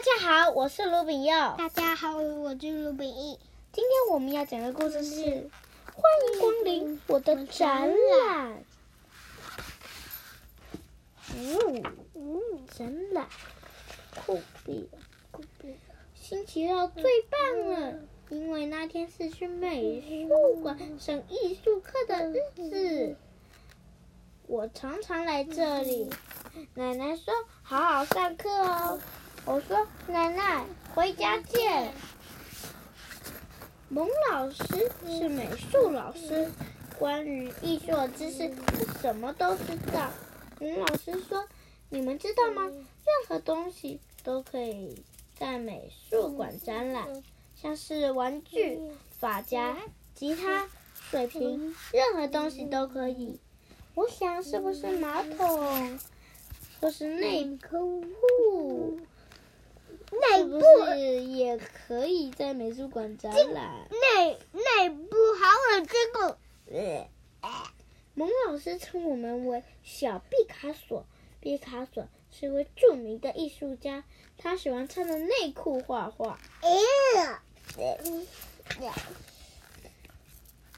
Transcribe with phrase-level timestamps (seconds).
[0.00, 1.34] 家好，我是卢炳佑。
[1.58, 3.38] 大家好，我是卢炳义。
[3.70, 5.20] 今天我们要讲的故事是
[5.92, 8.64] 《欢迎光临我的展览》。
[11.36, 11.82] 呜
[12.14, 12.40] 呜，
[12.74, 13.28] 展览，
[14.24, 14.98] 酷毙了，
[15.30, 15.76] 酷毙了！
[16.14, 17.98] 星期六最棒了，
[18.30, 23.16] 因为那天是去美术馆上艺术课的日子。
[24.46, 26.08] 我常常来这里。
[26.74, 28.98] 奶奶说：“好好上课哦。”
[29.44, 30.64] 我说：“奶奶，
[30.94, 31.92] 回家见。”
[33.88, 34.64] 蒙老师
[35.06, 36.50] 是美术老师，
[36.98, 40.10] 关于艺术的知识，他什么都知道。
[40.60, 41.48] 蒙老师说
[41.90, 42.64] ：“你们知道吗？
[42.64, 45.02] 任何东西都可以
[45.36, 47.22] 在美术馆展览，
[47.56, 48.80] 像是玩具、
[49.18, 49.76] 发夹、
[50.14, 50.68] 吉他、
[51.10, 53.40] 水瓶，任何东西都可以。”
[53.96, 55.98] 我想，是不是马桶，
[56.80, 58.04] 或是内裤，
[60.44, 60.60] 内部
[61.32, 63.88] 也可以在美术馆展览？
[63.90, 66.38] 内内部还有这个。
[68.14, 71.04] 蒙老师称我们为小毕卡索。
[71.40, 74.04] 毕卡索是一位著名的艺术家，
[74.36, 76.38] 他喜欢穿着内裤画画。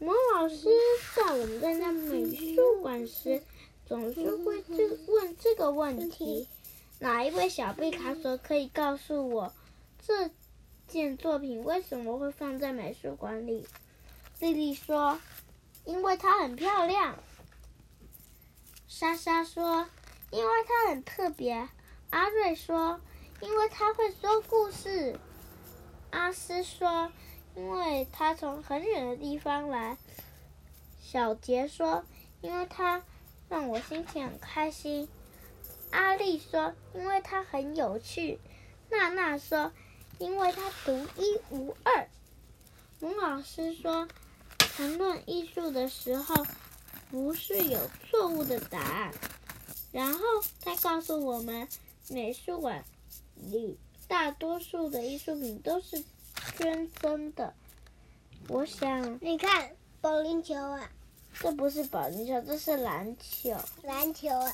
[0.00, 0.68] 蒙老师
[1.14, 3.40] 在我们在那美术馆时，
[3.86, 6.48] 总是会这问这个问题：
[7.00, 9.52] 哪一位小毕卡索可以告诉我，
[10.04, 10.30] 这
[10.86, 13.66] 件作品为什么会放在美术馆里？
[14.40, 15.18] 丽丽说
[15.84, 17.18] ：“因为它很漂亮。”
[18.88, 19.88] 莎莎说
[20.30, 21.68] ：“因为它很特别。”
[22.10, 23.00] 阿瑞说
[23.40, 25.18] ：“因为它会说故事。”
[26.10, 27.12] 阿斯说。
[27.56, 29.98] 因为它从很远的地方来，
[31.02, 32.04] 小杰说
[32.40, 33.02] ：“因为它
[33.48, 35.08] 让我心情很开心。”
[36.18, 38.40] 阿丽说：“因为它很有趣。”
[38.90, 39.72] 娜娜说
[40.18, 42.08] ：“因为它独一无二。”
[42.98, 44.08] 蒙老师说
[44.58, 46.44] ：“谈论艺术的时候，
[47.08, 49.14] 不是有错误的答案。”
[49.92, 50.18] 然后
[50.60, 51.68] 他告诉我们，
[52.08, 52.84] 美术馆
[53.36, 53.78] 里
[54.08, 56.02] 大多数的艺术品都是。
[56.56, 57.52] 捐赠的，
[58.48, 60.90] 我想你看保龄球啊，
[61.40, 63.56] 这不是保龄球，这是篮球。
[63.82, 64.52] 篮球啊，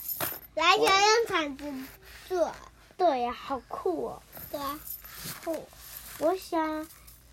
[0.55, 1.73] 篮球用铲子
[2.29, 2.53] 做。
[2.97, 4.23] 对呀，好酷哦。
[4.51, 4.81] 对啊，
[5.45, 5.67] 酷。
[6.21, 6.89] 我想，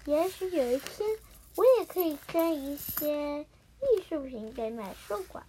[0.05, 1.09] 也许有一天，
[1.55, 5.45] 我也可以捐一些艺术品给美术馆。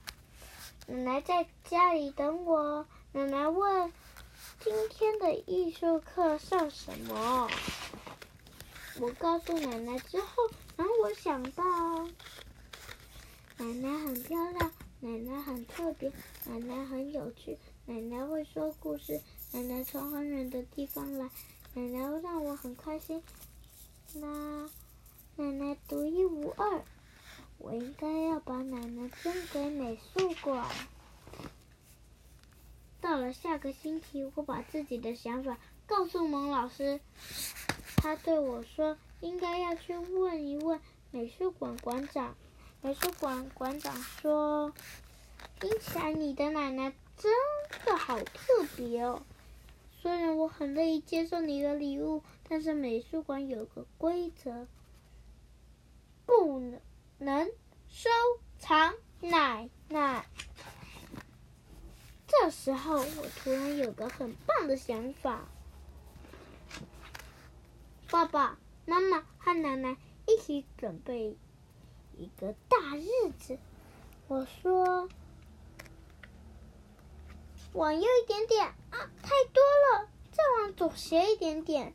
[0.86, 2.86] 奶奶在家里等我。
[3.12, 3.92] 奶奶问
[4.64, 7.48] ：“今天的艺术课上什么？”
[9.00, 10.26] 我告诉奶奶之后，
[10.76, 11.64] 然后我想到，
[13.58, 14.71] 奶奶很漂亮，
[15.04, 16.12] 奶奶很特别，
[16.46, 19.20] 奶奶很有趣，奶奶会说故事，
[19.50, 21.28] 奶奶从很远的地方来，
[21.74, 23.20] 奶奶让我很开心。
[24.14, 24.70] 那
[25.34, 26.84] 奶奶独一无二，
[27.58, 30.70] 我应该要把奶奶捐给美术馆。
[33.00, 37.00] 到了下个星期，我把自己的想法告诉蒙老师。
[37.96, 40.80] 他对我说：“应该要去问一问
[41.10, 42.36] 美术馆馆长。”
[42.84, 44.72] 美术馆馆长说
[45.60, 47.32] ：“听起来你的奶奶真
[47.86, 49.22] 的好特别哦。
[50.00, 54.66] 虽然我很乐意接受你的礼物，但是美术馆有个规则，
[56.26, 56.80] 不
[57.18, 57.46] 能
[57.88, 58.10] 收
[58.58, 60.26] 藏奶奶。”
[62.26, 65.44] 这时候，我突然有个很棒的想法。
[68.10, 71.36] 爸爸妈妈和奶奶一起准备
[72.22, 73.58] 一个大日子。
[74.28, 75.08] 我说
[77.74, 81.92] ：“往右一点点啊，太多了，再往左斜一点点。”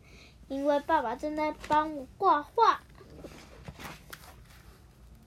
[0.49, 2.81] 因为爸爸正在帮我挂画。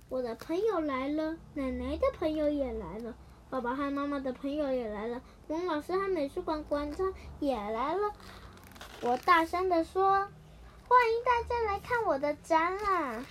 [0.09, 3.15] 我的朋友来了，奶奶的朋友也来了，
[3.49, 8.13] 爸爸和妈妈的朋友也来了，蒙老师和美术馆馆长也来了。
[9.01, 10.29] 我大声地说。
[10.91, 13.25] 欢迎大家来看我的展览。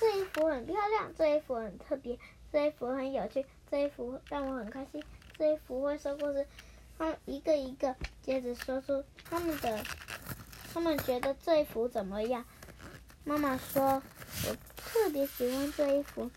[0.00, 2.18] 这一幅很漂亮，这一幅很特别，
[2.52, 5.02] 这一幅很有趣，这一幅让我很开心，
[5.38, 6.46] 这一幅会说故事。
[6.98, 9.82] 他们一个一个接着说出他们的，
[10.74, 12.44] 他们觉得这一幅怎么样？
[13.24, 14.02] 妈妈说
[14.46, 16.30] ：“我特别喜欢这一幅，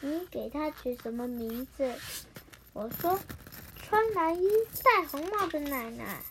[0.00, 1.92] 你给它取什么名字？”
[2.72, 3.20] 我说。
[3.84, 4.48] 穿蓝衣、
[4.82, 6.22] 戴红帽的奶奶。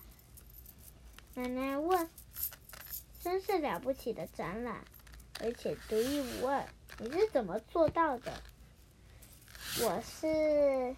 [1.36, 2.10] 奶奶问
[3.22, 4.84] ：“真是了不起的展览，
[5.40, 6.66] 而且独一无二，
[7.02, 8.32] 你是怎么做到的？”
[9.82, 10.96] 我是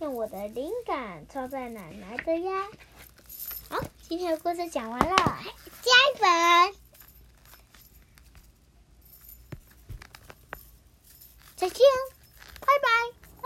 [0.00, 2.66] 用我的灵感抄在奶奶的呀。
[3.68, 6.74] 好，今天的故事讲完了，加一本，